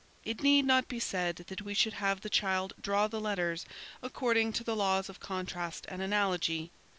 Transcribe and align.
It 0.25 0.41
need 0.41 0.65
not 0.65 0.87
be 0.87 0.99
said 0.99 1.35
that 1.47 1.61
we 1.61 1.75
should 1.75 1.93
have 1.93 2.21
the 2.21 2.27
child 2.31 2.73
draw 2.81 3.07
the 3.07 3.21
letters 3.21 3.67
according 4.01 4.51
to 4.53 4.63
the 4.63 4.75
laws 4.75 5.09
of 5.09 5.19
contrast 5.19 5.85
and 5.89 6.01
analogy. 6.01 6.71